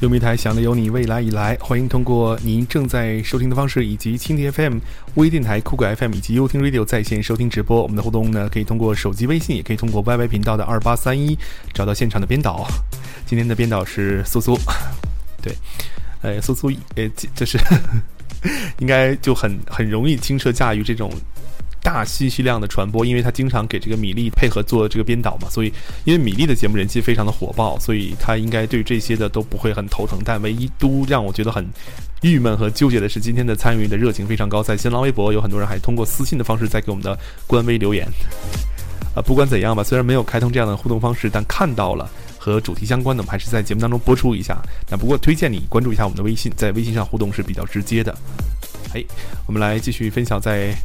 [0.00, 4.78] 优米台想的有你，未来以来，欢迎通过您正在收听的方式，以及蜻蜓 FM、
[5.16, 7.82] 微电台、酷狗 FM 以及优听 Radio 在线收听直播。
[7.82, 11.36] 我们的互动呢，可以通过手机微信，也可以通过 YY 频道的二八三一
[11.74, 12.64] 找到现场的编导。
[13.26, 14.56] 今天的编导是苏苏，
[15.42, 15.52] 对，
[16.22, 17.58] 呃，苏苏，呃，就是
[18.78, 21.10] 应该就很很容易轻车驾驭这种。
[21.88, 25.72] 大信息量的传播，因为他经常给这个米粒配合做这个编导嘛，所以
[26.04, 30.18] 因为米粒的节目人气非常的火爆，所以他应该对这些的都不会很头疼。
[30.22, 31.66] 但唯一都让我觉得很
[32.20, 38.06] 郁闷和纠结的是，今天的参与的热情非常高，在新浪微博有很多人还通过私信的方式在给我们的官微留言。
[39.14, 44.58] 啊，不管怎样吧，虽然没有开通这样的互动方式，但看到了和主题相关的，我们还是在节目当中播出一下。
[44.90, 48.14] 那不过推荐你关注一下我们的微信，在微信上互动是比较直接的。
[48.92, 49.02] 哎，
[49.46, 50.76] 我们来继续分享在。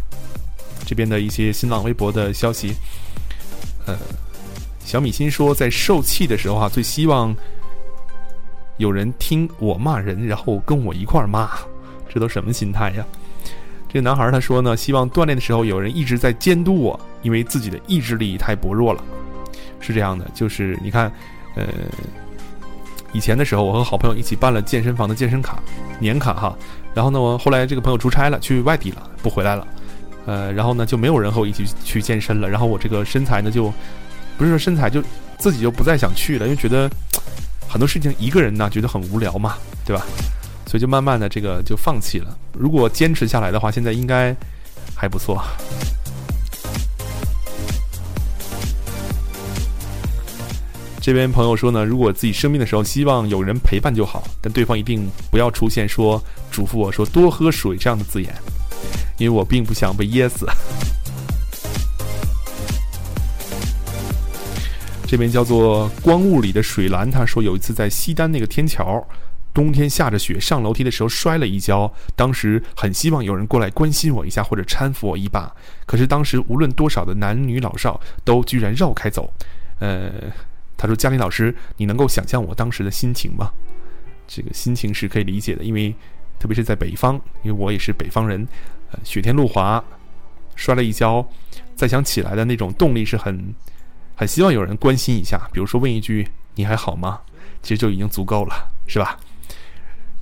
[0.86, 2.74] 这边的一些新浪微博的消息，
[3.86, 3.98] 呃，
[4.84, 7.36] 小米心说，在受气的时候啊，最希望
[8.78, 11.50] 有人听我骂人，然后跟我一块儿骂，
[12.10, 13.06] 这都什么心态呀？
[13.88, 19.04] 这个男孩他说呢，希望锻炼的时候有人一直在监督我，因为自己的意志力太薄弱了。
[19.80, 21.12] 是这样的，就是你看，
[21.56, 21.68] 呃，
[23.12, 25.62] 以前的时候，我和好朋友一起办了健身房的健身卡
[26.00, 26.58] 年卡哈，
[26.94, 29.68] 然后呢，我后来这个朋友出差了，去外地了，不回来了。
[30.26, 32.50] 呃，然后呢，就没有人和我一起去健身了。
[32.50, 33.74] 然后我这个身材呢，就
[34.38, 35.04] 不是说身材，就
[35.38, 36.90] 自己就不再想去了，因为觉得
[37.68, 40.06] 很多事情一个人呢觉得很无聊嘛，对吧？
[40.66, 42.38] 所以就慢慢的这个就放弃了。
[42.58, 44.36] 如果坚持下来的话，现在应该
[44.96, 45.44] 还不错。
[51.00, 58.34] 这边朋友说呢，如果自己生病的时候，希望有人陪伴就好，但对方一定不要出现说嘱咐我说多喝水这样的字眼。
[59.18, 60.46] 因为我并不想被噎死。
[65.06, 69.08] 这边叫做光雾里的水蓝，他说有一次在西单那个天桥，
[69.54, 75.56] 冬天下着雪，上楼梯的时候摔了一跤，当时很希望有人过来关心我一下或者搀扶我一把，
[75.86, 79.32] 可是当时无论多少的男女老少都居然绕开走。
[79.80, 80.12] 呃，
[80.76, 83.52] 他说：“嘉玲老师，你能够想象我当时的心情吗？
[84.28, 85.94] 这个心情是可以理解的，因为
[86.40, 88.48] 特别是在北方，因为我也是北方人。”
[89.04, 89.84] 雪天路滑，
[90.56, 91.28] 摔了一跤，
[91.76, 93.54] 再想起来的那种动力是很，
[94.16, 97.22] 很希望有人关心一下，比如说问一句“你还好吗”，
[97.64, 99.18] 其实就已经足够了，是吧？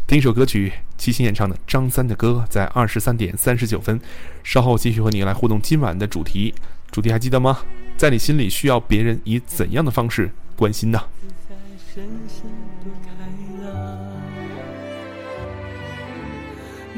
[0.08, 4.00] 听一首歌曲，齐秦演唱的张三的歌，在二十三点三十九分，
[4.44, 6.54] 稍后继续和你来互动今晚的主题，
[6.92, 7.60] 主题还记得吗？
[7.96, 11.02] 在你心里需要别人以怎样的方式关心呢？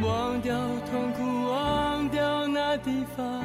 [0.01, 0.53] 忘掉
[0.89, 1.32] 痛苦。
[2.83, 3.41] 地方，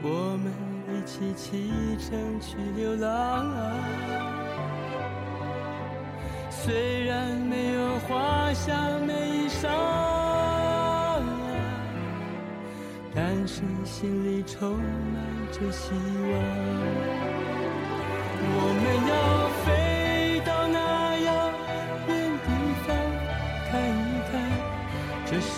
[0.00, 0.52] 我们
[0.88, 3.50] 一起启程去流浪。
[6.50, 9.68] 虽然没有华香美衣裳，
[13.12, 14.82] 但是心里充满
[15.50, 16.32] 着希望。
[18.46, 19.14] 我们要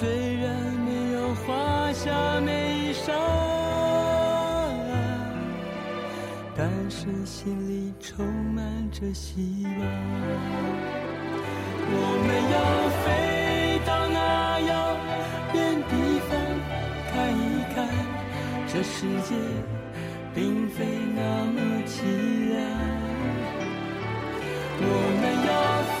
[0.00, 0.06] 虽
[0.36, 0.54] 然
[0.86, 3.12] 没有画下眉梢，
[6.56, 8.24] 但是心里充
[8.54, 9.72] 满着希望，
[11.90, 12.56] 我们要
[13.02, 13.06] 飞
[13.84, 14.72] 到那遥
[15.54, 15.56] 远
[15.90, 15.92] 地
[16.28, 16.30] 方
[17.10, 17.42] 看一
[17.74, 17.76] 看，
[18.68, 19.34] 这世界
[20.32, 20.76] 并非
[21.16, 21.56] 那么
[21.88, 21.96] 凄
[22.52, 22.56] 凉。
[24.80, 24.86] 我
[25.20, 25.50] 们要
[25.98, 26.00] 飞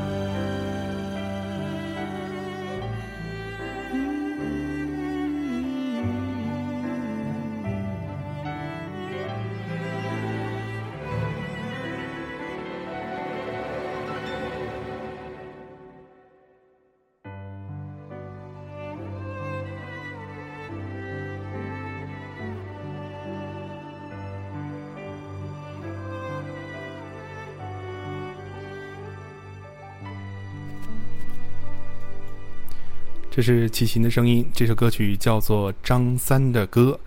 [33.33, 34.45] 这是齐秦的声音。
[34.53, 36.99] 这首歌曲叫做《张三的歌》。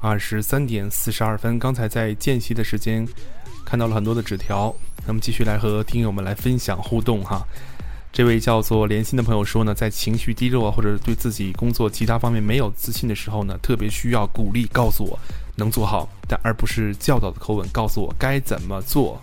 [0.00, 3.04] 二十三点四十二分，刚才在间隙的时间
[3.64, 4.72] 看到了很多的纸条，
[5.04, 7.44] 那么继续来和听友们来分享互动哈。
[8.12, 15.18] 这位叫做连心的朋友说呢，在情绪低落或者对自己工作其他方面没有自信的时候呢，特别需要鼓励，告诉我
[15.56, 19.20] 能做好，但而不是教导的口吻告诉我该怎么做。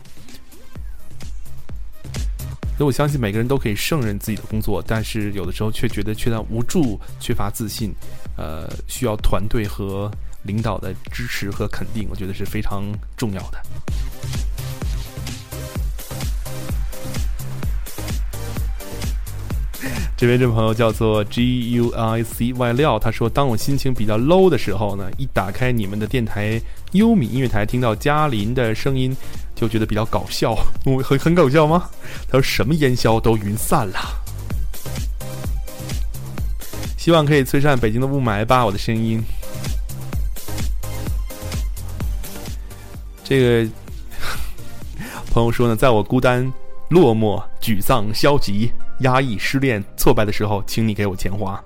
[2.81, 7.93] 所以我相信每个人都可以胜任自己的工作，但是有的时候却觉得缺乏无助、缺乏自信，
[8.35, 10.09] 呃，需要团队和
[10.41, 12.83] 领导的支持和肯定，我觉得是非常
[13.15, 13.61] 重要的。
[20.17, 26.59] 这边这朋友叫做 G U I C Y 料，他说：“当我心情比较 low 的时候呢，一打开你们的电台
[26.93, 29.15] 优米音乐台，听到嘉林的声音。”
[29.61, 31.87] 就觉得比较搞笑，很很搞笑吗？
[32.27, 33.99] 他说什么烟消都云散了，
[36.97, 38.65] 希望可以吹散北京的雾霾吧。
[38.65, 39.23] 我的声音，
[43.23, 43.69] 这个
[45.29, 46.51] 朋友说呢，在我孤单、
[46.89, 48.71] 落寞、沮丧、消极、
[49.01, 51.63] 压抑、失恋、挫败的时候，请你给我钱花。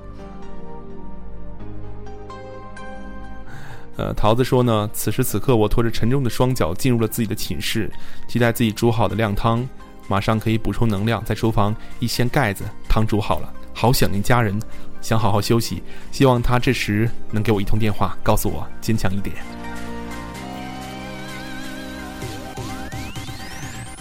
[3.97, 7.89] 呃，桃子说呢，此时此刻我拖着沉重的双脚进入了自己的寝室，
[8.27, 9.65] 期待自己煮好的靓汤，
[10.09, 11.23] 马上可以补充能量。
[11.23, 14.59] 在厨房一掀盖子，汤煮好了，好想念家人，
[15.01, 15.81] 想好好休息。
[16.11, 19.33] 希望他这时能给我一通电话，告诉我坚强一点。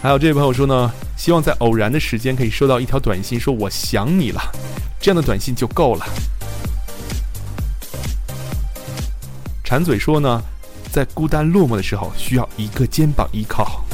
[0.02, 4.40] 还有这位朋友说呢，希望在偶然的时间可以收到一条短信，说我想你了，
[5.00, 6.04] 这样的短信就够了。
[9.74, 10.40] 馋嘴说呢，
[10.92, 13.84] 在孤单落寞的时候，需要一个肩膀依靠。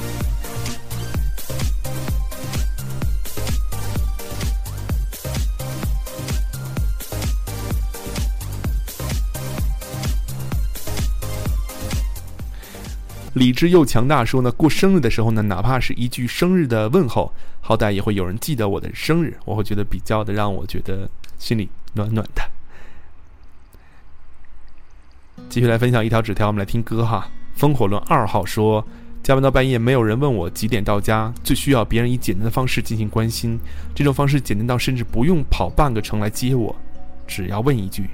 [13.32, 22.59] 理智又强大说呢，过生日的时候呢，哪怕是一句生日的问候，好歹也会有人记得我的生日，我会觉得比较的让我觉得心里暖暖的。
[25.50, 27.28] 继续来分享一条纸条，我们来听歌哈。
[27.54, 28.86] 风火轮二号说，
[29.20, 33.58] 加班到半夜，没有人问我几点到家，最需要别人以简单的方式进行关心。
[33.92, 36.74] 这种方式简单到甚至不用跑半个城来接我，
[37.26, 38.08] 只要问一句：“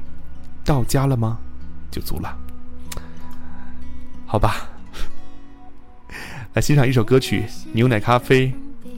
[0.64, 1.36] 到家了吗？”
[1.92, 2.34] 就足了。
[4.24, 4.70] 好吧，
[6.54, 7.42] 来欣赏一首歌曲
[7.74, 8.46] 《牛奶咖啡》。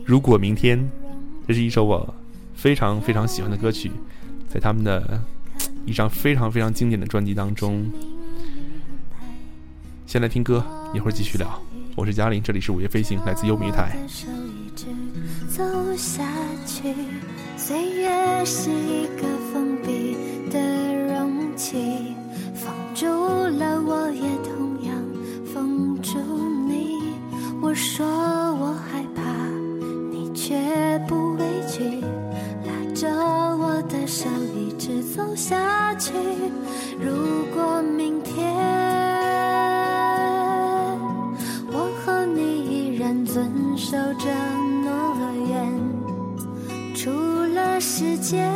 [0.04, 0.88] 如果明天，
[1.49, 2.14] 这是一首我
[2.54, 3.90] 非常非常喜欢的歌曲，
[4.49, 5.21] 在他们的
[5.85, 7.85] 一张非常非常经典的专辑当中。
[10.09, 11.61] 先来听歌，一会儿继续聊。
[11.95, 13.95] 我是嘉玲，这里是午夜飞行，来自优米台。
[15.50, 15.62] 走
[15.99, 16.25] 下
[16.65, 16.95] 去，
[17.59, 20.17] 岁月是一个封闭
[20.50, 20.59] 的
[21.12, 22.15] 容器，
[22.55, 24.97] 封住了我，也同样
[25.53, 26.19] 封住
[26.67, 27.12] 你。
[27.61, 29.23] 我说我害怕，
[30.11, 30.57] 你却
[31.07, 32.00] 不畏惧，
[32.65, 33.11] 拉着
[33.59, 36.15] 我的手一直走下去。
[36.99, 38.88] 如果明天。
[43.90, 44.28] 守着
[44.85, 45.16] 诺
[45.49, 45.73] 言，
[46.95, 47.11] 除
[47.54, 48.47] 了时间，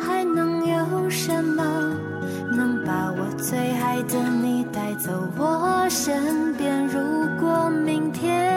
[0.00, 1.62] 还能有什么
[2.56, 6.88] 能把我最爱的你带走我身边？
[6.88, 6.98] 如
[7.40, 8.52] 果明天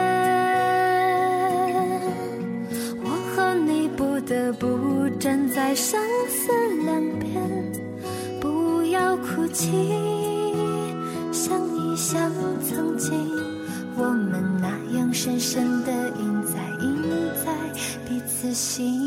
[3.04, 6.50] 我和你不得不站在生死
[6.84, 7.40] 两边，
[8.40, 9.70] 不要哭泣，
[18.54, 19.01] 心。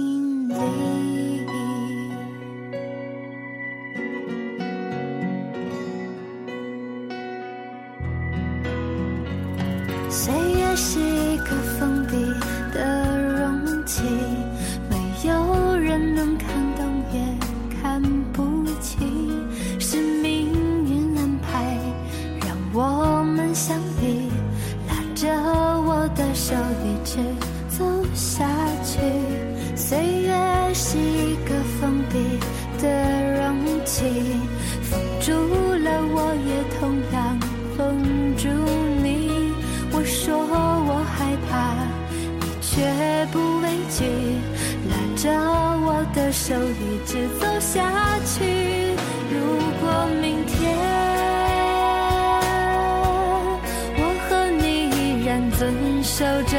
[56.06, 56.56] 守着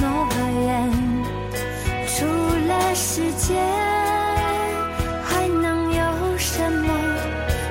[0.00, 0.28] 诺
[0.66, 0.88] 言，
[2.06, 3.60] 除了时间，
[5.24, 6.86] 还能有什么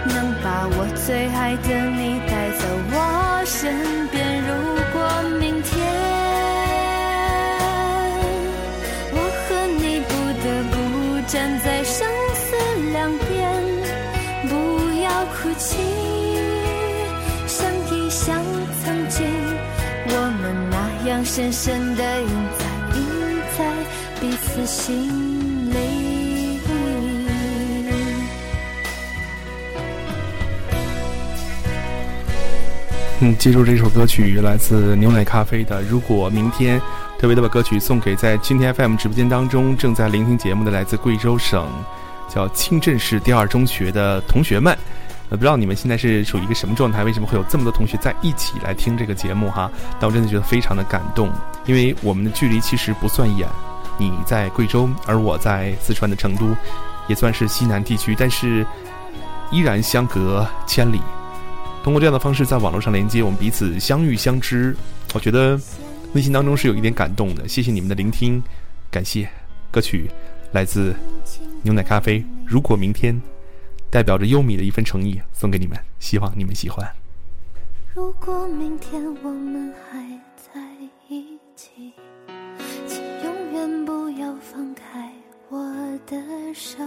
[0.05, 1.82] 能把我最爱的
[21.35, 22.27] 深深的印
[22.59, 23.07] 在印
[23.57, 23.65] 在
[24.21, 25.09] 彼此心
[25.71, 26.59] 里。
[33.19, 36.79] 嗯，记住这首歌曲来自牛奶咖啡的《如果明天》，
[37.17, 41.67] 特别的把歌曲送给在今天 FM 直播间当中正在聆听节目的来自贵州省
[42.29, 44.77] 叫清镇市第二中学的同学们。
[45.33, 47.03] 呃，不知道你们现在是处于一个什么状态？
[47.03, 49.69] 为什么会有这么多同学在一起来听这个节目哈？
[49.99, 51.27] 但我真的觉得非常的感动，
[51.65, 53.49] 因为我们的距离其实不算远，
[53.97, 56.55] 你在贵州，而我在四川的成都，
[57.07, 58.63] 也算是西南地区，但是
[59.51, 61.01] 依然相隔千里。
[61.83, 64.77] 通过这样的方式在网络上连接，我们彼此相遇相知，
[65.15, 65.59] 我觉得
[66.11, 67.47] 内心当中是有一点感动的。
[67.47, 68.39] 谢谢你们的聆听，
[68.91, 69.27] 感谢
[69.71, 70.11] 歌曲
[70.51, 70.93] 来自
[71.63, 72.23] 牛奶咖啡。
[72.45, 73.19] 如果明天
[73.93, 76.83] 代表着优米的一份诚意送给你们，希望你们喜欢。
[77.93, 80.59] 如果明天我们还在
[81.07, 81.93] 一起，
[82.87, 85.13] 请永远不要放开
[85.47, 85.59] 我
[86.07, 86.17] 的
[86.55, 86.83] 手，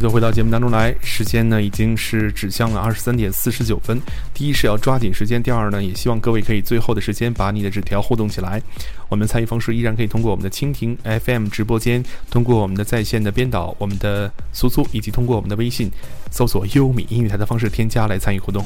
[0.00, 4.00] 续的回到节目当中来，时间呢已经是指向了二十三点四十九分。
[4.32, 8.62] 第一是要抓紧时间，第二呢也希望各位可以最后的时间把你的纸条互动起来。
[9.10, 15.90] 我们参与方式依然可以通过我们的蜻蜓 FM 直播间，通过我们的在线的编导，我们的苏苏，以及通过我们的微信
[16.30, 18.64] 搜索“优米英语台”的方式添加来参与互动。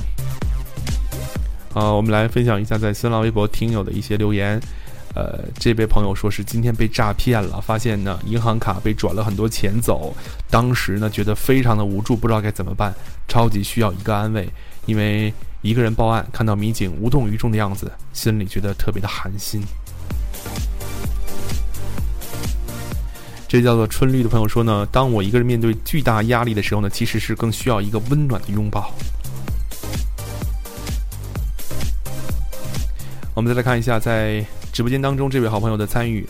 [1.72, 4.60] 啊，我们来分享一下在新浪微博听友的一些留言。
[5.14, 10.12] 呃，这位朋友说是今天被诈骗了，发现呢银行卡被转了很多钱走，
[10.50, 12.92] 当时呢觉得非常的无助，不知道该怎么办，
[13.28, 14.48] 超级需要一个安慰。
[14.86, 19.62] 因为一个人报案，看到民警无动于衷的样子，心里觉得特别的寒心。
[23.46, 28.92] 这叫做春绿的朋友说呢，当我一个人面对巨大压力的时候呢，其实是更需要一个温暖的拥抱。
[33.32, 34.44] 我们再来看一下，在
[34.74, 36.28] 直播间当中这位好朋友的参与，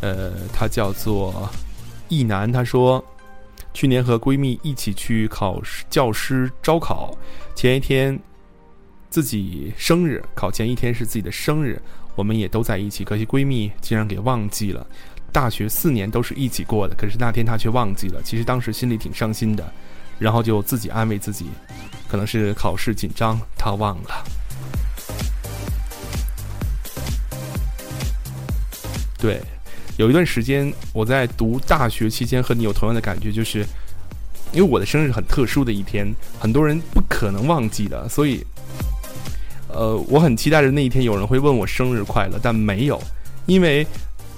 [0.00, 1.50] 呃，他叫做
[2.08, 3.04] 易南，他说，
[3.74, 7.12] 去年和闺蜜一起去考教师招考，
[7.56, 8.16] 前一天
[9.10, 11.82] 自己生日，考前一天是自己的生日，
[12.14, 14.86] 我们也都在一起，可惜闺蜜竟然给忘记了。
[15.32, 18.22] 大学四年都是一起过的，可是那天她却忘记了。
[18.22, 19.68] 其实当时心里挺伤心的，
[20.16, 21.46] 然后就自己安慰自己，
[22.08, 24.24] 可能是考试紧张，她忘了。
[29.20, 29.40] 对，
[29.98, 33.64] 有一段时间我在读大学期间和你有同样的感觉，就是
[34.52, 36.06] 因为我的生日很特殊的一天，
[36.38, 38.44] 很多人不可能忘记的，所以，
[39.68, 43.00] 呃，我很期待着那一天有人会问我生日快乐，但没有，
[43.46, 43.86] 因为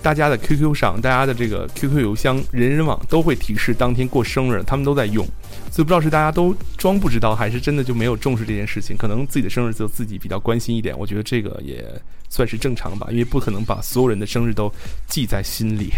[0.02, 5.24] 大家的 QQ 上，大家的这个 QQ 邮箱、人人网都会提示当天过生日，他们都在用，
[5.70, 8.96] 所以不知道是大家都装不知道，还是真的就没有重视这件事情。
[8.96, 11.84] 可能自己的生日就自己比较关心一点，我觉得这个也
[12.28, 14.70] 算是正常吧，因为不可能把所有人的生日都
[15.06, 15.92] 记在心里。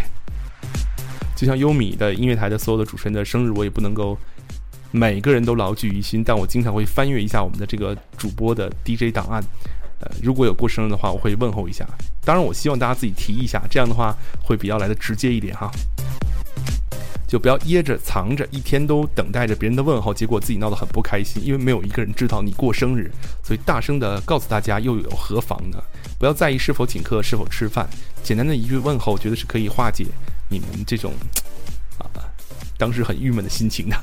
[1.34, 4.16] 就像优米的音乐台的所有的主持人的生日，我也不能够
[4.90, 9.42] 每个人都牢记于心，但我经常会翻阅一下我们的这个主播的 DJ 档案。
[10.00, 11.86] 呃，如果有过生日的话，我会问候一下。
[12.24, 15.70] 当然，我希望大家自己提一下，这样的话会比较来的直接一点哈。
[17.26, 23.10] 就不要掖着藏着，一天都等待着别人的问候，结果自己闹得很不开心，因为没有一个人知道你过生日，
[23.42, 25.82] 所以大声的告诉大家又有何妨呢？
[26.18, 27.88] 不要在意是否请客，是否吃饭，
[28.22, 30.06] 简单的一句问候，我觉得是可以化解
[30.48, 31.12] 你们这种
[31.98, 32.06] 啊
[32.76, 33.96] 当时很郁闷的心情的。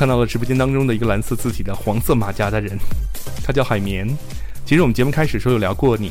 [0.00, 2.74] 看到了直播间当中的一个蓝色字体的黄色马甲的人，
[3.44, 4.08] 他叫海绵。
[4.64, 6.10] 其实我们节目开始时候有聊过你，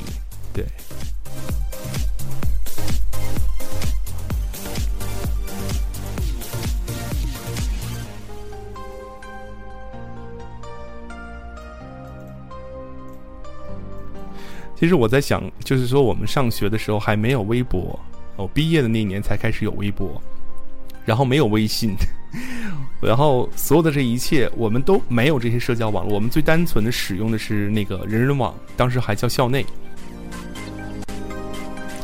[0.54, 0.64] 对。
[14.76, 18.00] 其实我在想，就是说我们上学的时候还没有微博，
[18.36, 20.22] 我毕业的那年才开始有微博，
[21.06, 21.96] 然后没有微信。
[23.02, 29.66] 然后所有的这一切，我们都没有这些社交网络，我们最单纯的使用的是那个人人网，当时还叫校内。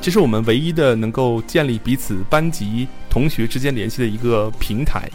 [0.02, 5.10] 这是我们唯一的能够建立彼此班级同学之间联系的一个平台，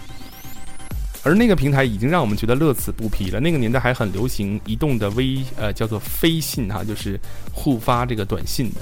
[1.23, 3.39] 而那个平台已经让我们觉得乐此不疲了。
[3.39, 7.19] 那个年代还很流行移动的微呃叫做飞信哈，就是
[7.53, 8.81] 互发这个短信的。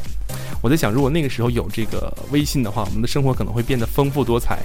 [0.62, 4.60] 我在想，如果那个时候有这个微信的话，我们的生活可能会变得丰富多彩。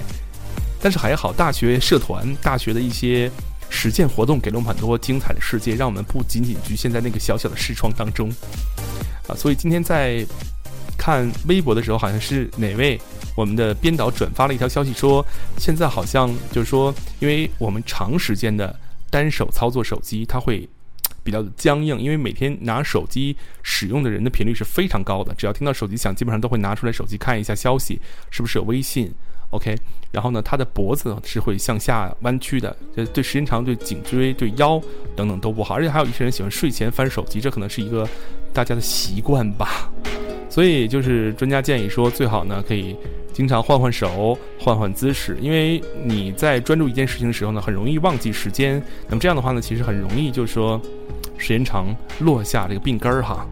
[0.84, 3.30] 但是还好，大学社团、大学的一些
[3.70, 8.28] 实践活动给了我们很多精彩的世界，让我们不仅仅局限在那个小小的视窗当中
[9.26, 9.32] 啊。
[9.34, 10.22] 所以今天在
[10.98, 13.00] 看微博的时候，好像是哪位
[13.34, 15.24] 我们的编导转发了一条消息，说
[15.56, 20.68] 现在好像就是说，因为我们长时间的单手操作手机，它会
[21.22, 27.98] 比较的僵硬，因为每天拿手机使用的人的频率是非常高的，只要听到手机响，基本上都会拿出来手机看一下消息，
[28.30, 29.10] 是不是有微信。
[29.54, 29.72] OK，
[30.10, 34.80] 然后呢，他的脖子是会向下弯曲的，这对时间长对颈椎、对腰
[35.14, 35.76] 等等都不好。
[35.76, 38.08] 而且还有一些人喜欢睡前翻手机，这可能是一个
[38.52, 39.88] 大家的习惯吧。
[40.50, 42.96] 所以就是专家建议说，最好呢可以
[43.32, 48.82] 经常换换手、换换姿势，因为你在专注一件事情的时候呢，很容易忘记时间。
[49.08, 50.80] 那么这样的话呢，其实很容易就是说
[51.38, 53.46] 时间长落下这个病根儿哈。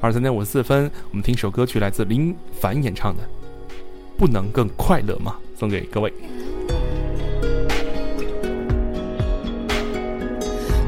[0.00, 3.22] 二十三点五十四分，我们听首歌曲，来自林凡演唱的。
[4.16, 5.36] 不能更快乐吗？
[5.58, 6.12] 送给各位。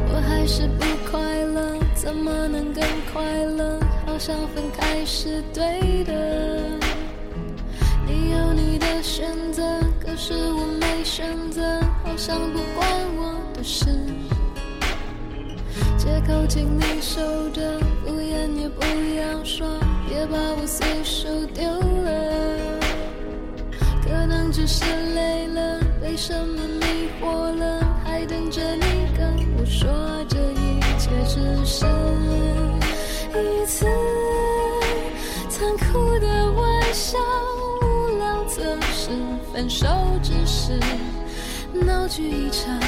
[0.08, 3.80] 我还是不快乐，怎么能更快乐？
[4.06, 6.70] 好像分开是对的。
[8.06, 9.62] 你有你的选择，
[10.00, 11.62] 可是我没选择，
[12.04, 13.86] 好像不关我的事。
[15.98, 18.82] 借口请你收着，敷衍也不
[19.16, 19.66] 要说，
[20.08, 22.85] 别把我随手丢了。
[24.56, 29.86] 只是累了，被什么迷惑了，还等着你跟我说，
[30.30, 31.84] 这一切只是
[33.34, 33.84] 一次
[35.50, 37.18] 残酷的玩笑，
[37.82, 39.10] 无聊则是
[39.52, 39.86] 分手，
[40.22, 40.72] 只是
[41.74, 42.80] 闹剧一场，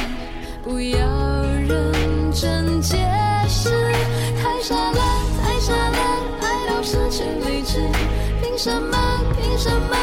[0.65, 1.07] 不要
[1.69, 2.97] 认真解
[3.47, 3.69] 释。
[4.43, 5.01] 太傻了，
[5.43, 5.99] 太傻了，
[6.41, 7.79] 爱到失去理智，
[8.41, 8.97] 凭什么？
[9.37, 9.99] 凭什么？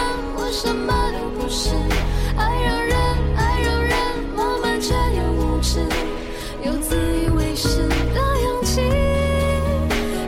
[0.52, 1.70] 什么都不是，
[2.38, 2.96] 爱让人
[3.36, 3.92] 爱让人
[4.38, 5.80] 浪漫却又无知，
[6.64, 8.82] 有自以为是的勇气。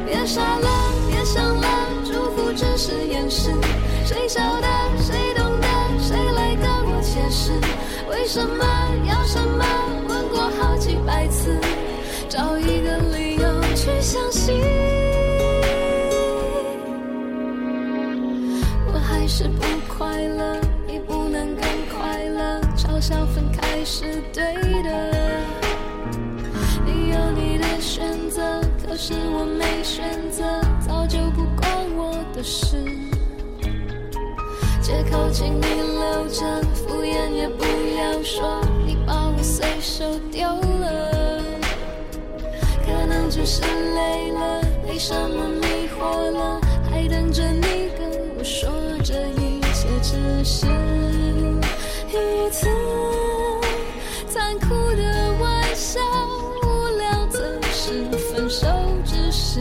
[0.05, 0.67] 别傻了，
[1.09, 1.67] 别想了，
[2.05, 3.51] 祝福只是掩饰。
[4.05, 4.67] 谁晓得，
[4.99, 5.67] 谁懂得，
[5.99, 7.51] 谁来跟我解释？
[8.09, 8.65] 为什么
[9.07, 9.65] 要什么？
[10.07, 11.57] 问过好几百次，
[12.29, 14.55] 找一个理由去相信。
[18.89, 19.63] 我还是不
[20.17, 21.63] 快乐，你不能更
[21.95, 24.41] 快乐，嘲笑分开是对
[24.81, 25.13] 的。
[26.83, 28.41] 你有你的选择，
[28.83, 30.43] 可是我没选择，
[30.81, 32.83] 早就不关我的事。
[34.81, 37.63] 借口请你留着，敷衍也不
[37.95, 41.43] 要说，你把我随手丢了。
[42.83, 48.67] 可能只是累了，被什么迷惑了，还等着你跟我说。
[49.03, 49.46] 这一
[50.09, 50.15] 只
[50.45, 50.65] 是
[52.07, 52.65] 一次
[54.29, 55.99] 残酷的玩笑，
[56.63, 58.65] 无聊则是分手，
[59.03, 59.59] 只是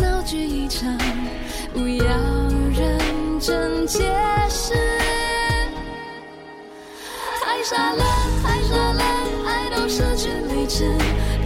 [0.00, 0.96] 闹剧一场，
[1.74, 2.06] 不要
[2.74, 3.98] 认真解
[4.48, 4.72] 释。
[7.42, 8.02] 太傻了，
[8.42, 9.04] 太傻了，
[9.44, 10.90] 爱到失去理智，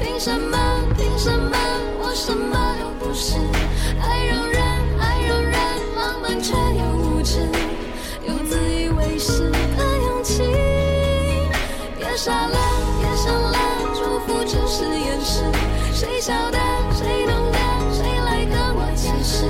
[0.00, 0.56] 凭什么？
[0.96, 1.58] 凭什么？
[1.98, 3.34] 我什么都不是，
[12.18, 12.58] 傻了，
[13.00, 13.56] 也想了，
[13.94, 15.44] 祝福只是掩饰。
[15.94, 16.58] 谁晓得，
[16.92, 17.58] 谁懂得，
[17.94, 19.46] 谁来跟我解释？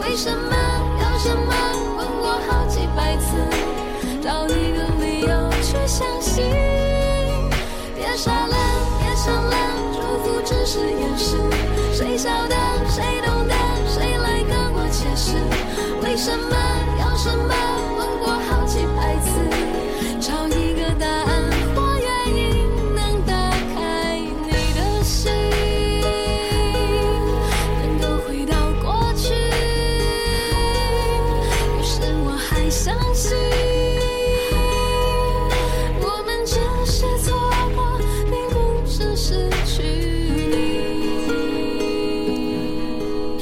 [0.00, 0.56] 为什么，
[0.98, 1.52] 要什么？
[1.98, 3.36] 问过好几百次，
[4.22, 6.42] 找一个理由去相信。
[7.94, 8.55] 别傻了。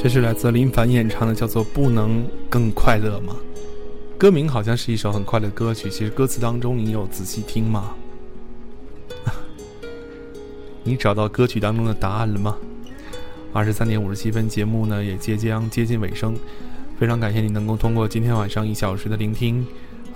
[0.05, 3.35] 这是来自林凡演唱的，叫做《不能更快乐吗》。
[4.19, 7.95] 歌名好像是一首很快乐的歌曲，其实歌词当中你有仔细听吗？
[10.85, 12.55] 你找到歌曲当中的答案了吗？
[13.51, 16.37] 二十三点五十七分，节目呢也即将接近尾声，
[16.99, 19.65] 非常感谢你能够通过今天晚上一小时的聆听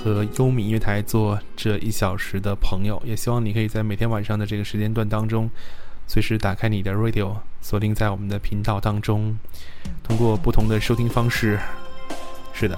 [0.04, 5.50] 和优米音乐台做这一小时的朋友，也希望你可以在每天晚上的这个时间段当中，
[6.10, 9.38] 随时打开你的 radio，锁定在我们的频道当中，
[10.02, 11.60] 通过不同的收听方式。
[12.52, 12.76] 是的，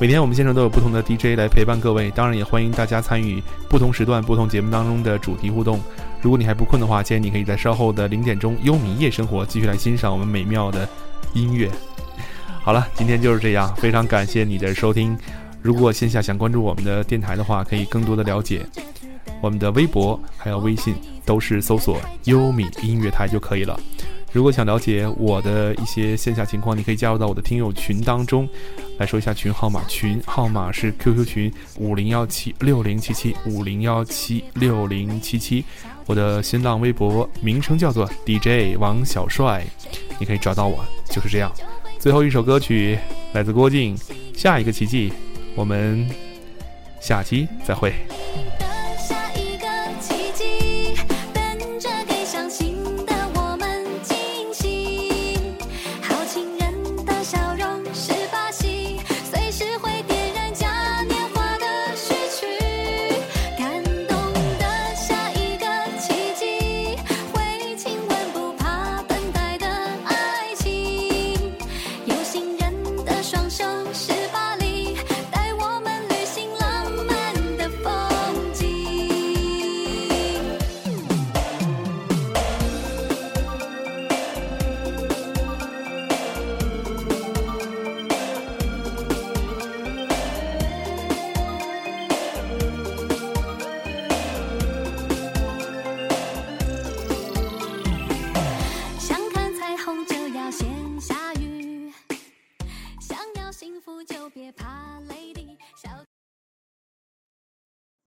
[0.00, 5.78] 每天我们现场都有不同的 DJ 来陪伴各位，当然也欢迎大家参与不同时段、不同节目当中的主题互动。
[6.22, 10.88] 如果你还不困的话，建议你可以在稍后的零点钟优米夜生活继续来欣赏我们美妙的
[11.34, 11.70] 音乐。
[12.62, 15.14] 好了，今天就是这样，非常感谢你的收听。
[15.60, 18.64] 如果线下想关注我们的电台的话，可以更多的了解
[19.42, 20.94] 我们的微博还有微信，
[21.26, 23.78] 都是搜索优米音乐台就可以了。
[24.32, 28.48] 如果想了解我的一些线下情况，你可以加入到我的听友群当中。
[28.98, 35.62] 来说一下群号码，群号码是 QQ 群五零幺七六零七七五零幺七六零七七。
[36.06, 39.66] 我的新浪微博名称叫做 DJ 王小帅，
[40.18, 41.52] 你可以找到我，就是这样。
[41.98, 42.98] 最后一首歌曲
[43.34, 43.96] 来自郭靖，
[44.34, 45.10] 《下一个奇迹》，
[45.54, 46.08] 我们
[47.00, 47.92] 下期再会。